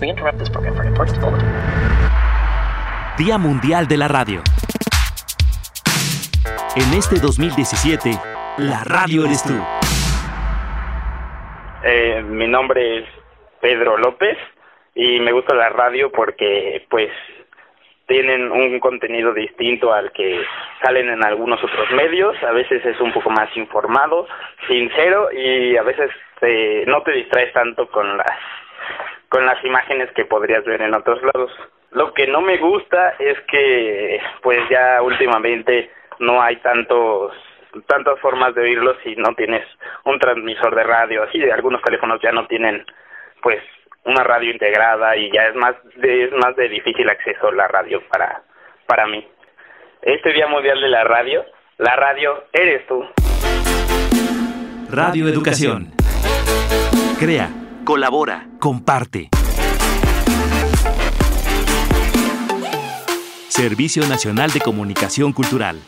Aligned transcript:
We 0.00 0.08
interrupt 0.08 0.38
this 0.38 0.48
program 0.48 0.76
for 0.76 0.82
an 0.82 0.88
important 0.88 1.20
bulletin. 1.20 1.48
Día 3.18 3.36
Mundial 3.36 3.88
de 3.88 3.96
la 3.96 4.06
Radio. 4.06 4.42
En 6.76 6.94
este 6.96 7.18
2017, 7.18 8.10
la 8.58 8.84
radio 8.84 9.24
eres 9.24 9.42
tú. 9.42 9.54
Eh, 11.82 12.22
mi 12.22 12.46
nombre 12.46 12.98
es 12.98 13.04
Pedro 13.60 13.96
López 13.98 14.38
y 14.94 15.18
me 15.18 15.32
gusta 15.32 15.54
la 15.56 15.70
radio 15.70 16.12
porque 16.12 16.86
pues 16.88 17.10
tienen 18.06 18.52
un 18.52 18.78
contenido 18.78 19.34
distinto 19.34 19.92
al 19.92 20.12
que 20.12 20.40
salen 20.80 21.08
en 21.08 21.24
algunos 21.24 21.62
otros 21.62 21.90
medios, 21.90 22.36
a 22.44 22.52
veces 22.52 22.84
es 22.84 23.00
un 23.00 23.12
poco 23.12 23.30
más 23.30 23.48
informado, 23.56 24.28
sincero 24.68 25.28
y 25.32 25.76
a 25.76 25.82
veces 25.82 26.10
eh, 26.42 26.84
no 26.86 27.02
te 27.02 27.12
distraes 27.12 27.52
tanto 27.52 27.88
con 27.90 28.16
las 28.16 28.38
con 29.28 29.44
las 29.46 29.62
imágenes 29.64 30.10
que 30.12 30.24
podrías 30.24 30.64
ver 30.64 30.82
en 30.82 30.94
otros 30.94 31.20
lados. 31.22 31.50
Lo 31.90 32.12
que 32.12 32.26
no 32.26 32.40
me 32.40 32.58
gusta 32.58 33.14
es 33.18 33.38
que 33.50 34.20
pues 34.42 34.60
ya 34.70 35.00
últimamente 35.02 35.90
no 36.18 36.42
hay 36.42 36.56
tantos 36.56 37.32
tantas 37.86 38.18
formas 38.20 38.54
de 38.54 38.62
oírlos 38.62 38.96
si 39.04 39.14
no 39.16 39.34
tienes 39.34 39.64
un 40.04 40.18
transmisor 40.18 40.74
de 40.74 40.84
radio, 40.84 41.22
así 41.22 41.38
algunos 41.50 41.82
teléfonos 41.82 42.20
ya 42.22 42.32
no 42.32 42.46
tienen 42.46 42.84
pues 43.42 43.62
una 44.04 44.24
radio 44.24 44.50
integrada 44.50 45.14
y 45.16 45.30
ya 45.30 45.48
es 45.48 45.54
más 45.54 45.74
de, 45.96 46.24
es 46.24 46.32
más 46.32 46.56
de 46.56 46.68
difícil 46.68 47.08
acceso 47.08 47.52
la 47.52 47.68
radio 47.68 48.02
para 48.08 48.42
para 48.86 49.06
mí. 49.06 49.26
Este 50.00 50.32
Día 50.32 50.46
Mundial 50.46 50.80
de 50.80 50.88
la 50.88 51.04
Radio, 51.04 51.44
la 51.76 51.94
radio 51.96 52.44
eres 52.52 52.86
tú. 52.86 53.04
Radio 54.90 55.28
Educación. 55.28 55.88
Crea, 57.18 57.50
colabora, 57.88 58.46
comparte. 58.58 59.30
Servicio 63.48 64.06
Nacional 64.06 64.50
de 64.50 64.60
Comunicación 64.60 65.32
Cultural. 65.32 65.80